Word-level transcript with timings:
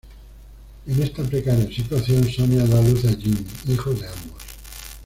En 0.87 0.99
esta 1.03 1.21
precaria 1.21 1.67
situación, 1.69 2.27
Sonia 2.27 2.65
da 2.65 2.79
a 2.79 2.81
luz 2.81 3.05
a 3.05 3.15
Jimmy, 3.15 3.45
hijo 3.71 3.91
de 3.93 4.07
ambos. 4.07 4.41